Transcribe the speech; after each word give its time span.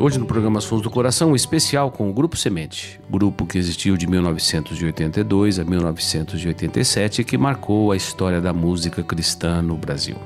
Hoje 0.00 0.16
no 0.16 0.26
programa 0.26 0.60
Sons 0.60 0.80
do 0.80 0.88
Coração, 0.88 1.32
um 1.32 1.36
especial 1.36 1.90
com 1.90 2.08
o 2.08 2.12
Grupo 2.12 2.36
Semente, 2.36 3.00
grupo 3.10 3.44
que 3.44 3.58
existiu 3.58 3.96
de 3.96 4.06
1982 4.06 5.58
a 5.58 5.64
1987 5.64 7.22
e 7.22 7.24
que 7.24 7.36
marcou 7.36 7.90
a 7.90 7.96
história 7.96 8.40
da 8.40 8.52
música 8.52 9.02
cristã 9.02 9.60
no 9.60 9.76
Brasil. 9.76 10.16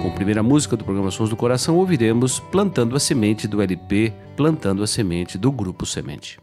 Com 0.00 0.08
a 0.08 0.12
primeira 0.12 0.42
música 0.42 0.74
do 0.74 0.84
programa 0.84 1.10
Sons 1.10 1.28
do 1.28 1.36
Coração, 1.36 1.76
ouviremos 1.76 2.40
Plantando 2.40 2.96
a 2.96 3.00
Semente 3.00 3.46
do 3.46 3.60
LP 3.60 4.14
Plantando 4.34 4.82
a 4.82 4.86
Semente 4.86 5.36
do 5.36 5.52
Grupo 5.52 5.84
Semente. 5.84 6.38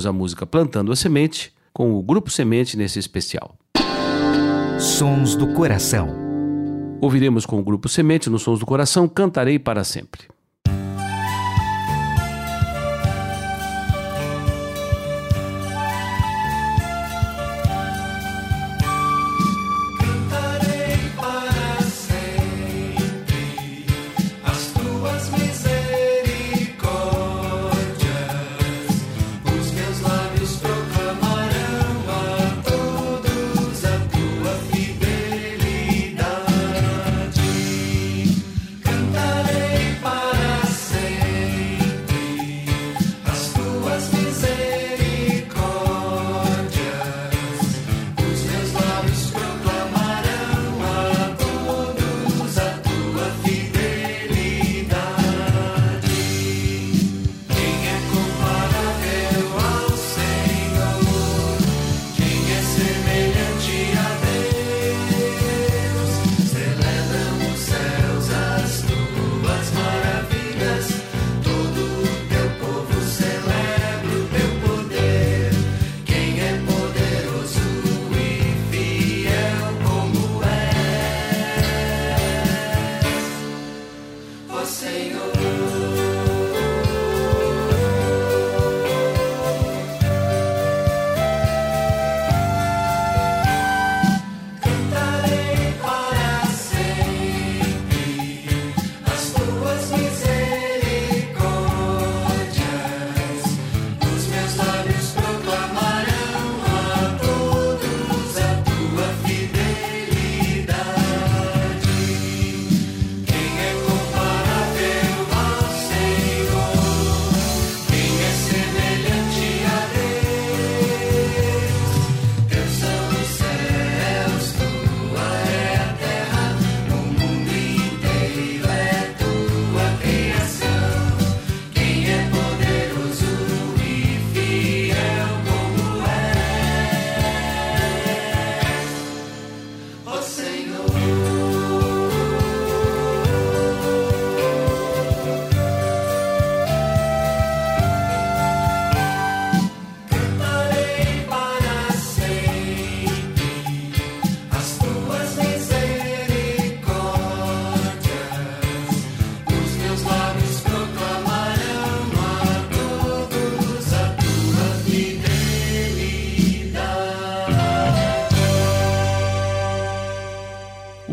Ouvimos 0.00 0.06
a 0.06 0.12
música 0.12 0.46
Plantando 0.46 0.92
a 0.92 0.96
Semente 0.96 1.52
com 1.72 1.94
o 1.94 2.02
Grupo 2.02 2.30
Semente 2.30 2.76
nesse 2.76 2.98
especial. 2.98 3.54
Sons 4.78 5.36
do 5.36 5.52
Coração. 5.52 6.08
Ouviremos 7.02 7.44
com 7.44 7.58
o 7.58 7.62
Grupo 7.62 7.88
Semente 7.88 8.30
nos 8.30 8.42
Sons 8.42 8.60
do 8.60 8.66
Coração 8.66 9.06
Cantarei 9.06 9.58
para 9.58 9.84
Sempre. 9.84 10.29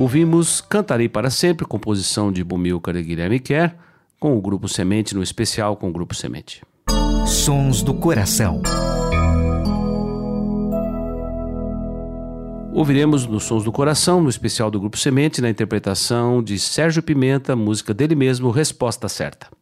Ouvimos 0.08 0.62
Cantarei 0.62 1.10
para 1.10 1.30
Sempre, 1.30 1.66
composição 1.66 2.32
de 2.32 2.42
Bumilcar 2.42 2.96
e 2.96 3.04
Guilherme 3.04 3.42
Kerr, 3.42 3.76
com 4.18 4.38
o 4.38 4.42
Grupo 4.42 4.66
Semente, 4.70 5.14
no 5.14 5.22
especial 5.22 5.76
com 5.76 5.90
o 5.90 5.92
Grupo 5.92 6.16
Semente. 6.16 6.62
Sons 7.28 7.84
do 7.84 7.94
Coração. 7.94 8.62
Ouviremos 12.72 13.26
nos 13.26 13.44
Sons 13.44 13.66
do 13.66 13.72
Coração, 13.74 14.22
no 14.22 14.30
especial 14.30 14.72
do 14.72 14.80
Grupo 14.80 14.98
Semente, 14.98 15.42
na 15.42 15.50
interpretação 15.50 16.42
de 16.42 16.58
Sérgio 16.58 17.04
Pimenta, 17.04 17.54
música 17.54 17.94
dele 17.94 18.16
mesmo, 18.16 18.50
Resposta 18.50 19.10
Certa. 19.10 19.57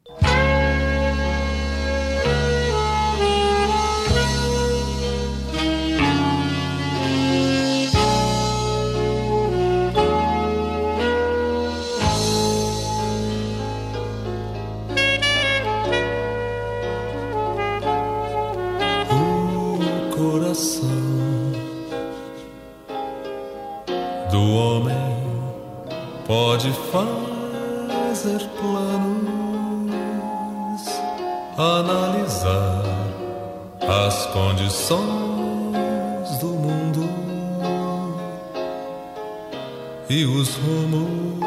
E 40.10 40.26
os 40.26 40.56
rumos 40.56 41.40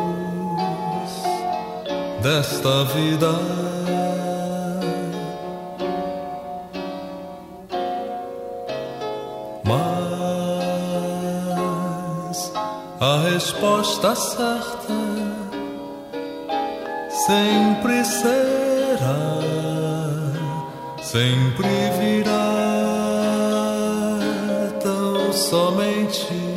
desta 2.23 2.85
vida. 2.85 3.33
Mas 9.65 10.13
a 13.01 13.19
resposta 13.31 14.15
certa 14.15 14.95
sempre 17.27 18.05
será, 18.05 19.39
sempre 21.03 21.69
virá 21.99 22.31
tão 24.81 25.33
somente 25.33 26.48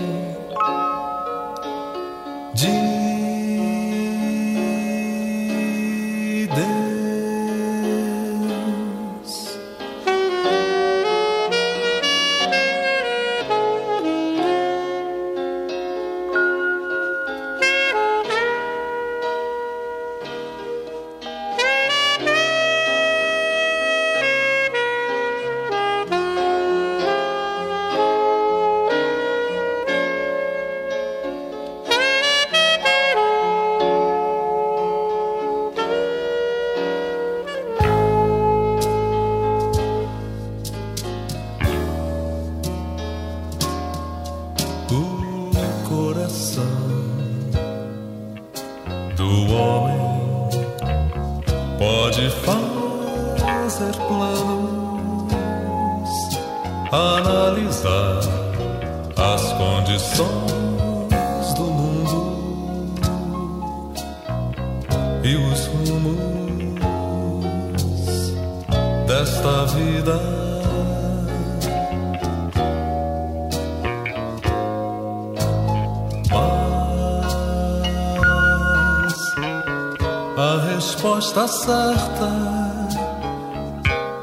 resposta 81.16 81.48
certa 81.48 82.32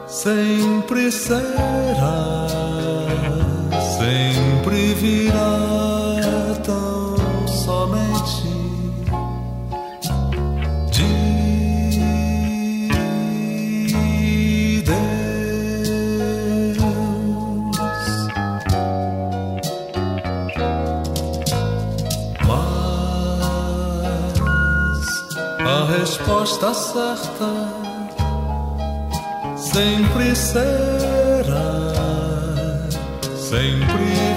sempre 0.06 1.12
será, 1.12 2.46
sempre 3.98 4.94
virá 4.94 5.87
resposta 26.28 26.74
certa 26.74 27.46
sempre 29.56 30.36
será, 30.36 31.92
sempre 33.34 34.04
virá 34.04 34.27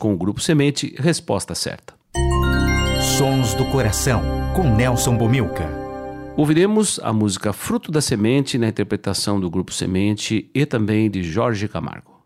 com 0.00 0.14
o 0.14 0.16
Grupo 0.16 0.40
Semente, 0.40 0.94
Resposta 0.98 1.54
Certa. 1.54 1.94
Sons 3.18 3.54
do 3.54 3.66
Coração, 3.66 4.22
com 4.56 4.64
Nelson 4.64 5.16
Bomilca. 5.16 5.68
Ouviremos 6.36 6.98
a 7.02 7.12
música 7.12 7.52
Fruto 7.52 7.92
da 7.92 8.00
Semente 8.00 8.56
na 8.56 8.68
interpretação 8.68 9.38
do 9.38 9.50
Grupo 9.50 9.72
Semente 9.72 10.50
e 10.54 10.64
também 10.64 11.10
de 11.10 11.22
Jorge 11.22 11.68
Camargo. 11.68 12.18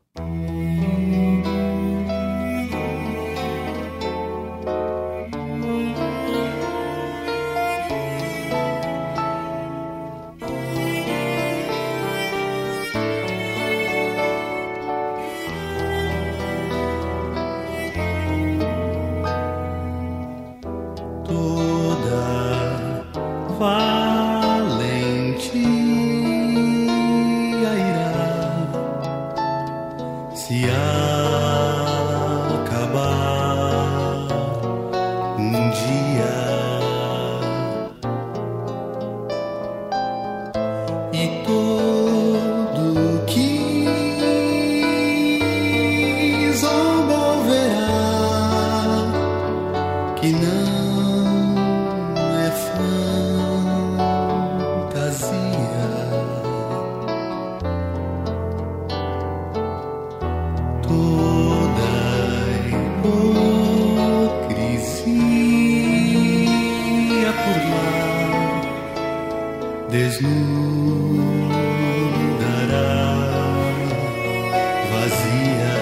vazia 74.91 75.75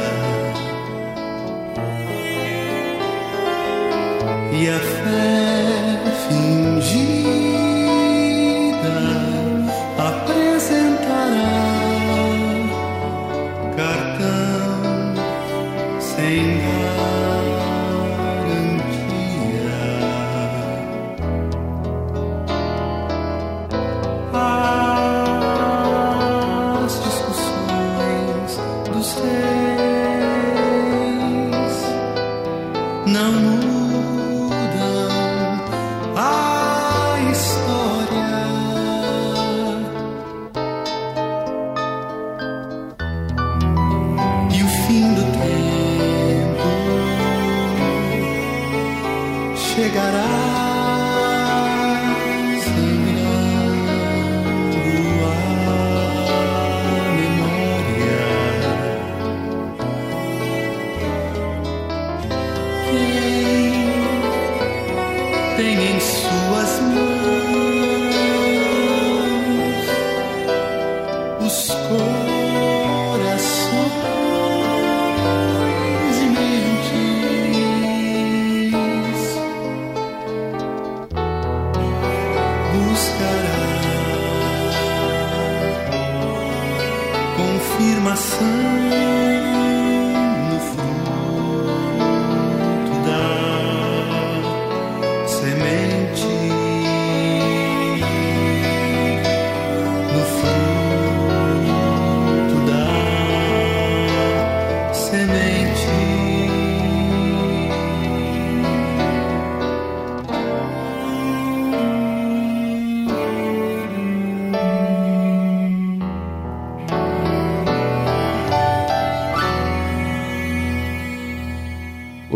e 4.52 4.68
a 4.68 4.78
fé. 4.78 5.31
chegará. 49.82 50.51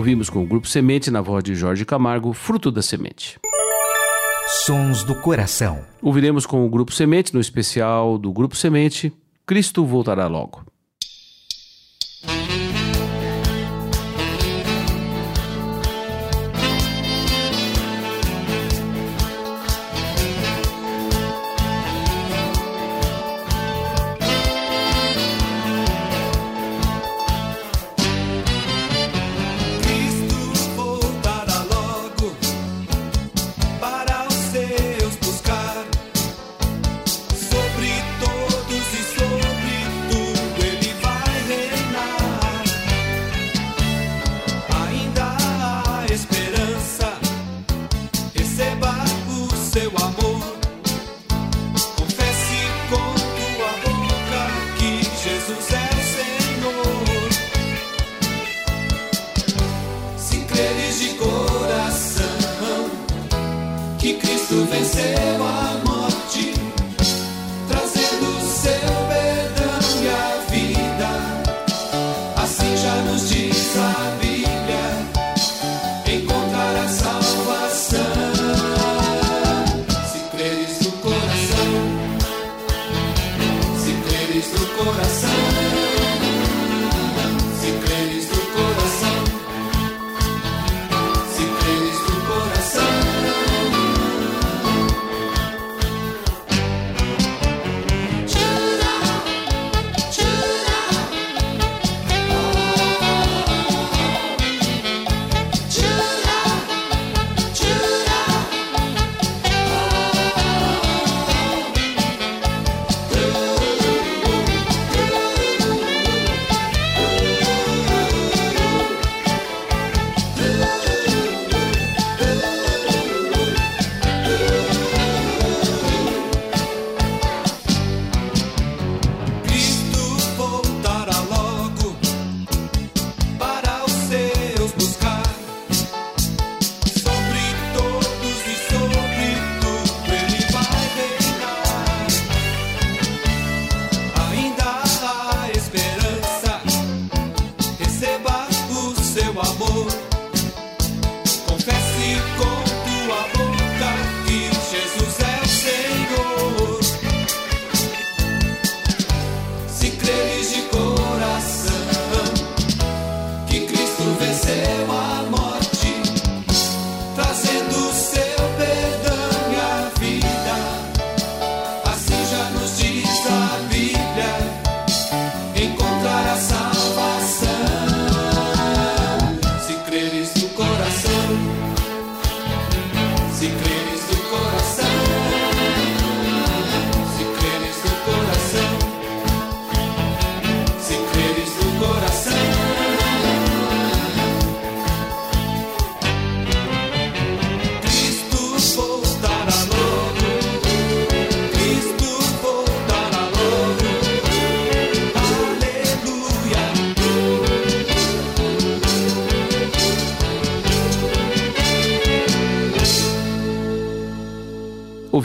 Ouvimos 0.06 0.30
com 0.30 0.44
o 0.44 0.46
Grupo 0.46 0.68
Semente, 0.68 1.10
na 1.10 1.20
voz 1.20 1.42
de 1.42 1.56
Jorge 1.56 1.84
Camargo, 1.84 2.32
Fruto 2.32 2.70
da 2.70 2.80
Semente. 2.80 3.40
Sons 4.64 5.02
do 5.02 5.16
Coração. 5.16 5.80
Ouviremos 6.00 6.46
com 6.46 6.64
o 6.64 6.68
Grupo 6.68 6.92
Semente, 6.92 7.34
no 7.34 7.40
especial 7.40 8.16
do 8.16 8.32
Grupo 8.32 8.54
Semente, 8.54 9.12
Cristo 9.44 9.84
Voltará 9.84 10.28
Logo. 10.28 10.64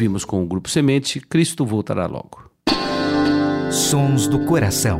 Ouvimos 0.01 0.25
com 0.25 0.41
o 0.41 0.47
Grupo 0.47 0.67
Semente 0.67 1.19
Cristo 1.19 1.63
Voltará 1.63 2.07
Logo. 2.07 2.49
Sons 3.71 4.27
do 4.27 4.43
Coração. 4.45 4.99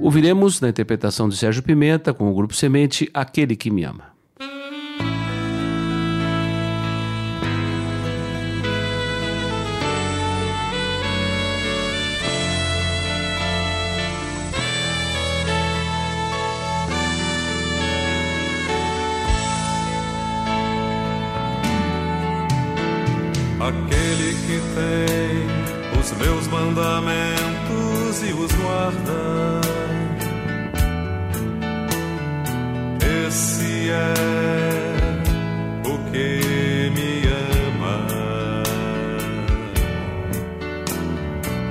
Ouviremos, 0.00 0.60
na 0.60 0.68
interpretação 0.68 1.28
de 1.28 1.36
Sérgio 1.36 1.64
Pimenta, 1.64 2.14
com 2.14 2.30
o 2.30 2.34
Grupo 2.36 2.54
Semente, 2.54 3.10
Aquele 3.12 3.56
que 3.56 3.72
Me 3.72 3.82
Ama. 3.82 4.09
Que 24.50 24.58
tem 24.74 26.00
os 26.00 26.10
meus 26.12 26.48
mandamentos 26.48 28.22
e 28.24 28.32
os 28.32 28.50
guarda. 28.52 29.60
Esse 33.28 33.90
é 33.90 34.14
o 35.86 35.98
que 36.10 36.90
me 36.96 37.28
ama. 37.78 37.98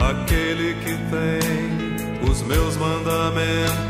Aquele 0.09 0.75
que 0.75 0.95
tem 1.11 1.41
os 2.31 2.41
meus 2.43 2.77
mandamentos 2.77 3.88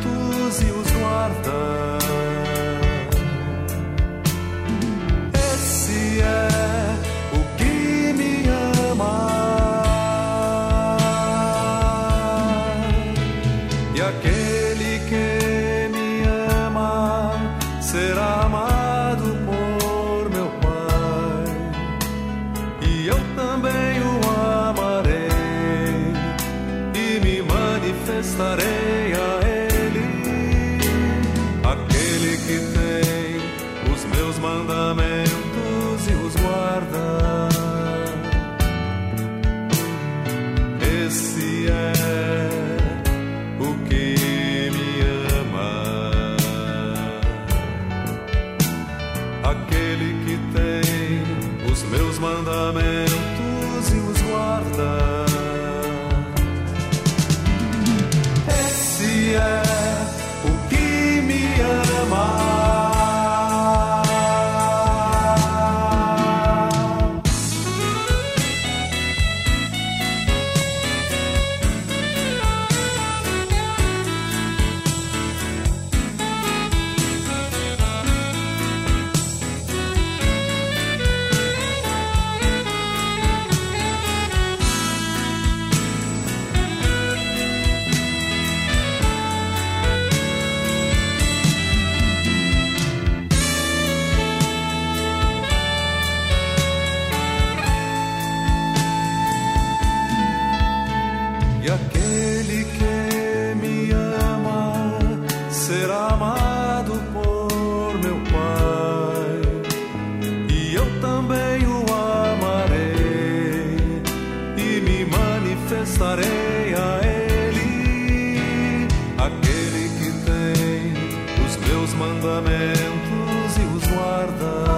guarda. 124.00 124.69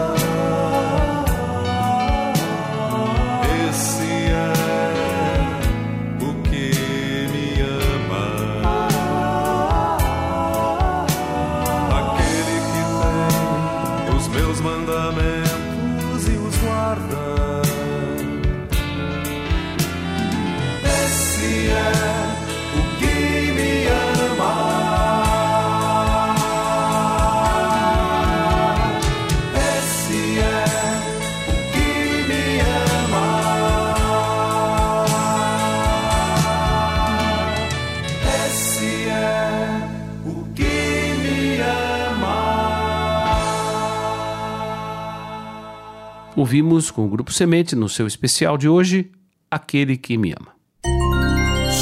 Ouvimos 46.52 46.92
com 46.92 47.06
o 47.06 47.08
Grupo 47.08 47.32
Semente, 47.32 47.78
no 47.78 47.88
seu 47.88 48.06
especial 48.06 48.58
de 48.58 48.68
hoje, 48.68 49.10
Aquele 49.50 49.96
que 49.96 50.18
Me 50.18 50.34
Ama. 50.34 50.52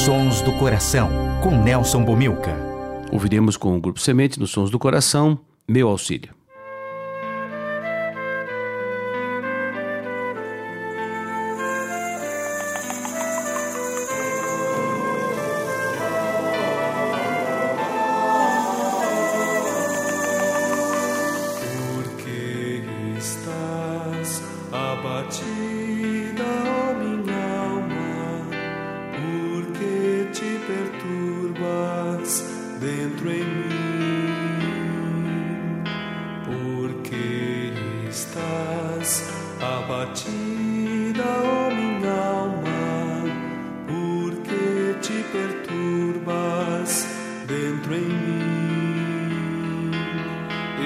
Sons 0.05 0.43
do 0.43 0.53
Coração, 0.59 1.09
com 1.41 1.49
Nelson 1.63 2.05
Bomilca. 2.05 2.55
Ouviremos 3.11 3.57
com 3.57 3.75
o 3.75 3.81
Grupo 3.81 3.99
Semente, 3.99 4.39
nos 4.39 4.51
Sons 4.51 4.69
do 4.69 4.77
Coração, 4.77 5.39
Meu 5.67 5.89
Auxílio. 5.89 6.38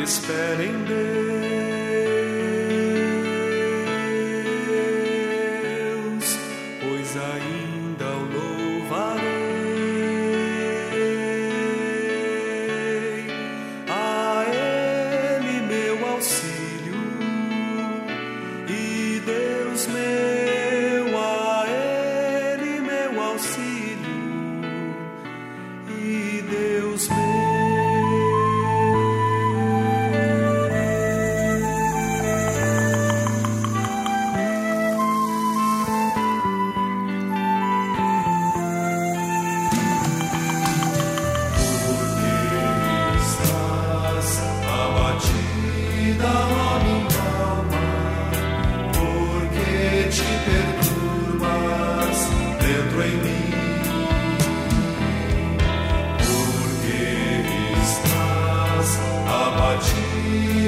Spending 0.05 0.85
day. 0.85 1.82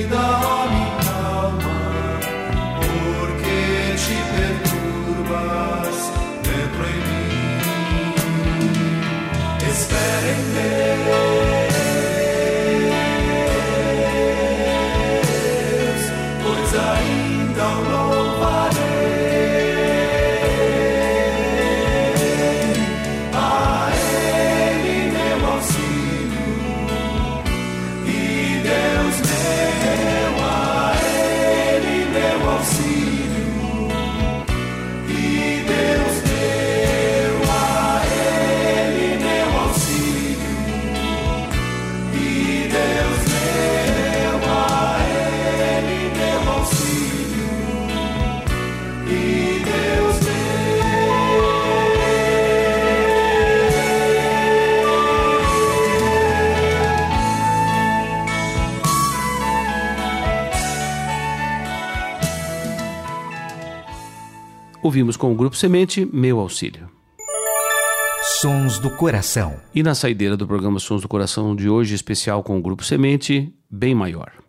Dentro 0.10 0.65
Ouvimos 64.86 65.18
com 65.18 65.32
o 65.32 65.36
Grupo 65.36 65.56
Semente 65.56 66.08
Meu 66.14 66.40
Auxílio. 66.40 66.88
Sons 68.40 68.78
do 68.78 68.92
coração. 68.92 69.60
E 69.74 69.82
na 69.82 69.96
saideira 69.96 70.38
do 70.38 70.46
programa 70.46 70.78
Sons 70.78 71.02
do 71.02 71.08
Coração 71.08 71.56
de 71.56 71.68
hoje, 71.68 71.96
especial 71.96 72.44
com 72.44 72.56
o 72.56 72.62
Grupo 72.62 72.84
Semente, 72.84 73.52
bem 73.68 73.96
maior. 73.96 74.45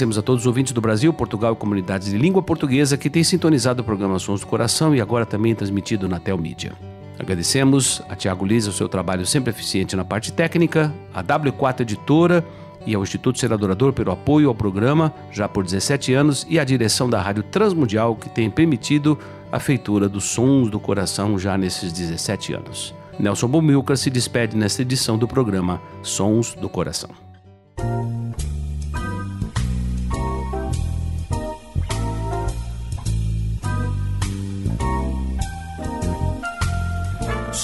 Agradecemos 0.00 0.16
a 0.16 0.22
todos 0.22 0.44
os 0.44 0.46
ouvintes 0.46 0.72
do 0.72 0.80
Brasil, 0.80 1.12
Portugal 1.12 1.52
e 1.52 1.56
comunidades 1.56 2.08
de 2.08 2.16
língua 2.16 2.40
portuguesa 2.40 2.96
que 2.96 3.10
têm 3.10 3.22
sintonizado 3.22 3.82
o 3.82 3.84
programa 3.84 4.18
Sons 4.18 4.40
do 4.40 4.46
Coração 4.46 4.94
e 4.94 5.00
agora 5.00 5.26
também 5.26 5.54
transmitido 5.54 6.08
na 6.08 6.18
Telmídia. 6.18 6.72
Agradecemos 7.18 8.00
a 8.08 8.16
Tiago 8.16 8.46
Lisa 8.46 8.70
o 8.70 8.72
seu 8.72 8.88
trabalho 8.88 9.26
sempre 9.26 9.50
eficiente 9.50 9.94
na 9.94 10.02
parte 10.02 10.32
técnica, 10.32 10.90
a 11.12 11.22
W4 11.22 11.80
Editora 11.80 12.42
e 12.86 12.94
ao 12.94 13.02
Instituto 13.02 13.38
Ser 13.38 13.52
Adorador 13.52 13.92
pelo 13.92 14.10
apoio 14.10 14.48
ao 14.48 14.54
programa 14.54 15.12
já 15.30 15.46
por 15.46 15.64
17 15.64 16.14
anos 16.14 16.46
e 16.48 16.58
a 16.58 16.64
direção 16.64 17.10
da 17.10 17.20
Rádio 17.20 17.42
Transmundial 17.42 18.16
que 18.16 18.30
tem 18.30 18.48
permitido 18.48 19.18
a 19.52 19.60
feitura 19.60 20.08
dos 20.08 20.24
Sons 20.24 20.70
do 20.70 20.80
Coração 20.80 21.38
já 21.38 21.58
nesses 21.58 21.92
17 21.92 22.54
anos. 22.54 22.94
Nelson 23.18 23.48
Bomilcar 23.48 23.98
se 23.98 24.08
despede 24.08 24.56
nesta 24.56 24.80
edição 24.80 25.18
do 25.18 25.28
programa 25.28 25.78
Sons 26.02 26.54
do 26.54 26.70
Coração. 26.70 27.29